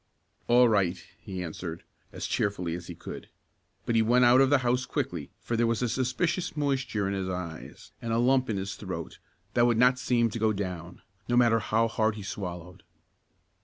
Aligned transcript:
"All 0.47 0.67
right," 0.67 0.97
he 1.19 1.43
answered, 1.43 1.83
as 2.11 2.25
cheerfully 2.25 2.73
as 2.73 2.87
he 2.87 2.95
could, 2.95 3.29
but 3.85 3.93
he 3.93 4.01
went 4.01 4.25
out 4.25 4.41
of 4.41 4.49
the 4.49 4.57
house 4.65 4.87
quickly 4.87 5.29
for 5.39 5.55
there 5.55 5.67
was 5.67 5.83
a 5.83 5.87
suspicious 5.89 6.57
moisture 6.57 7.07
in 7.07 7.13
his 7.13 7.29
eyes, 7.29 7.91
and 8.01 8.11
a 8.11 8.17
lump 8.17 8.49
in 8.49 8.57
his 8.57 8.73
throat 8.73 9.19
that 9.53 9.67
would 9.67 9.77
not 9.77 9.99
seem 9.99 10.31
to 10.31 10.39
go 10.39 10.53
down, 10.53 11.03
no 11.29 11.37
matter 11.37 11.59
how 11.59 11.87
hard 11.87 12.15
he 12.15 12.23
swallowed. 12.23 12.81